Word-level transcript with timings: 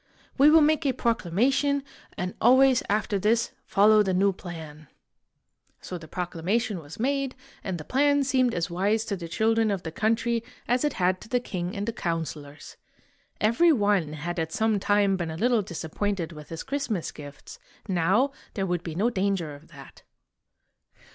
We 0.35 0.49
will 0.49 0.61
make 0.63 0.83
a 0.87 0.93
proclamation, 0.93 1.83
and 2.17 2.33
always 2.41 2.81
after 2.89 3.19
this 3.19 3.51
follow 3.67 4.01
the 4.01 4.15
new 4.15 4.33
plan." 4.33 4.87
So 5.79 5.99
the 5.99 6.07
proclamation 6.07 6.79
was 6.79 6.99
made, 6.99 7.35
and 7.63 7.77
the 7.77 7.83
plan 7.85 8.23
seemed 8.23 8.55
as 8.55 8.67
wise 8.67 9.05
to 9.05 9.15
the 9.15 9.27
children 9.27 9.69
of 9.69 9.83
the 9.83 9.91
country 9.91 10.43
as 10.67 10.83
it 10.83 10.93
had 10.93 11.21
to 11.21 11.29
the 11.29 11.39
king 11.39 11.75
and 11.75 11.85
the 11.87 11.93
counselors. 11.93 12.77
Every 13.39 13.71
one 13.71 14.13
had 14.13 14.39
at 14.39 14.51
some 14.51 14.79
time 14.79 15.17
been 15.17 15.29
a 15.29 15.37
little 15.37 15.61
disappointed 15.61 16.31
with 16.31 16.49
his 16.49 16.63
Christmas 16.63 17.11
gifts; 17.11 17.59
now 17.87 18.31
there 18.55 18.65
would 18.65 18.81
be 18.81 18.95
no 18.95 19.11
danger 19.11 19.53
of 19.53 19.67
that. 19.67 20.01